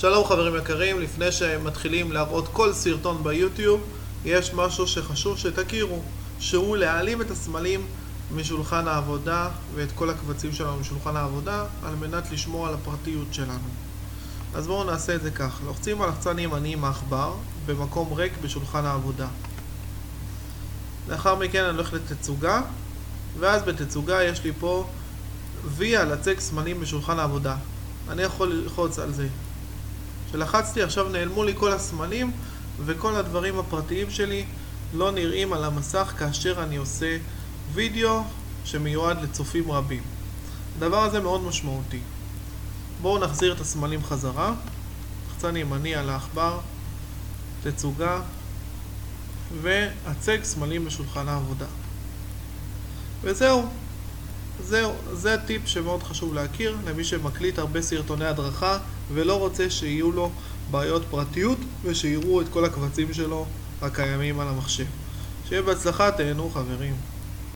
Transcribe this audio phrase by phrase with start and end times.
[0.00, 3.80] שלום חברים יקרים, לפני שמתחילים להראות כל סרטון ביוטיוב,
[4.24, 6.02] יש משהו שחשוב שתכירו,
[6.38, 7.86] שהוא להעלים את הסמלים
[8.34, 13.68] משולחן העבודה ואת כל הקבצים שלנו משולחן העבודה על מנת לשמור על הפרטיות שלנו.
[14.54, 17.34] אז בואו נעשה את זה כך, לוחצים על לחצן ימני עם העכבר
[17.66, 19.26] במקום ריק בשולחן העבודה.
[21.08, 22.62] לאחר מכן אני הולך לתצוגה,
[23.38, 24.86] ואז בתצוגה יש לי פה
[25.64, 27.56] וי על הצג סמלים בשולחן העבודה.
[28.08, 29.28] אני יכול ללחוץ על זה.
[30.28, 32.32] כשלחצתי עכשיו נעלמו לי כל הסמלים
[32.84, 34.44] וכל הדברים הפרטיים שלי
[34.94, 37.18] לא נראים על המסך כאשר אני עושה
[37.72, 38.22] וידאו
[38.64, 40.02] שמיועד לצופים רבים.
[40.76, 42.00] הדבר הזה מאוד משמעותי.
[43.02, 44.54] בואו נחזיר את הסמלים חזרה.
[45.30, 46.58] לחצן ימני על העכבר,
[47.62, 48.20] תצוגה
[49.62, 51.66] והצג סמלים בשולחן העבודה.
[53.22, 53.68] וזהו.
[54.64, 58.78] זהו, זה הטיפ שמאוד חשוב להכיר למי שמקליט הרבה סרטוני הדרכה
[59.12, 60.30] ולא רוצה שיהיו לו
[60.70, 63.46] בעיות פרטיות ושיראו את כל הקבצים שלו
[63.82, 64.84] הקיימים על המחשב.
[65.48, 66.94] שיהיה בהצלחה, תהנו חברים.